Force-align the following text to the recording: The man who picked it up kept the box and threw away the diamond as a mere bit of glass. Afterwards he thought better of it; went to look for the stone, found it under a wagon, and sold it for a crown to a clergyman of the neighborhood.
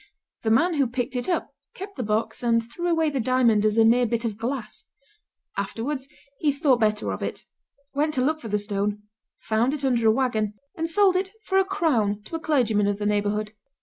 The 0.41 0.49
man 0.49 0.73
who 0.73 0.87
picked 0.87 1.15
it 1.15 1.29
up 1.29 1.53
kept 1.75 1.95
the 1.95 2.01
box 2.01 2.41
and 2.41 2.63
threw 2.65 2.87
away 2.89 3.11
the 3.11 3.19
diamond 3.19 3.63
as 3.63 3.77
a 3.77 3.85
mere 3.85 4.07
bit 4.07 4.25
of 4.25 4.35
glass. 4.35 4.87
Afterwards 5.57 6.07
he 6.39 6.51
thought 6.51 6.79
better 6.79 7.11
of 7.11 7.21
it; 7.21 7.45
went 7.93 8.15
to 8.15 8.23
look 8.23 8.39
for 8.39 8.47
the 8.47 8.57
stone, 8.57 9.03
found 9.37 9.75
it 9.75 9.85
under 9.85 10.07
a 10.07 10.11
wagon, 10.11 10.55
and 10.75 10.89
sold 10.89 11.15
it 11.15 11.29
for 11.43 11.59
a 11.59 11.63
crown 11.63 12.23
to 12.23 12.35
a 12.35 12.39
clergyman 12.39 12.87
of 12.87 12.97
the 12.97 13.05
neighborhood. 13.05 13.53